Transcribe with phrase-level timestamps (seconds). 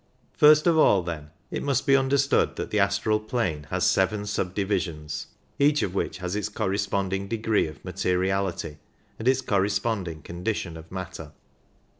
[0.33, 5.27] First of all, then, it must be understood that the astral plane has seven subdivisions,
[5.59, 8.77] each of which has its corre sponding degree of materiality
[9.19, 11.33] and its corresponding con dition of matter.